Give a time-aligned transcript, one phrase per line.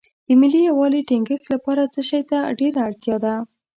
[0.27, 3.33] د ملي یووالي ټینګښت لپاره څه شی ته ډېره اړتیا ده.